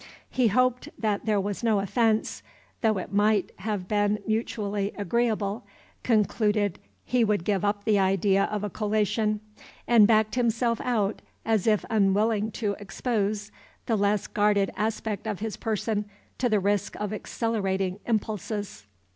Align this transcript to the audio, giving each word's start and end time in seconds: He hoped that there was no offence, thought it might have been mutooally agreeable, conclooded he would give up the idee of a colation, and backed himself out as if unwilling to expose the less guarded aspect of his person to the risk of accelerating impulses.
He 0.31 0.47
hoped 0.47 0.89
that 0.97 1.27
there 1.27 1.39
was 1.39 1.61
no 1.61 1.79
offence, 1.79 2.41
thought 2.81 2.97
it 2.97 3.13
might 3.13 3.51
have 3.57 3.87
been 3.87 4.17
mutooally 4.27 4.93
agreeable, 4.97 5.63
conclooded 6.03 6.79
he 7.05 7.23
would 7.23 7.43
give 7.43 7.63
up 7.63 7.83
the 7.85 7.99
idee 7.99 8.39
of 8.39 8.63
a 8.63 8.69
colation, 8.71 9.41
and 9.87 10.07
backed 10.07 10.33
himself 10.33 10.81
out 10.83 11.21
as 11.45 11.67
if 11.67 11.85
unwilling 11.91 12.49
to 12.53 12.75
expose 12.79 13.51
the 13.85 13.95
less 13.95 14.25
guarded 14.25 14.71
aspect 14.75 15.27
of 15.27 15.39
his 15.39 15.55
person 15.55 16.05
to 16.39 16.49
the 16.49 16.59
risk 16.59 16.95
of 16.95 17.13
accelerating 17.13 17.99
impulses. 18.07 18.87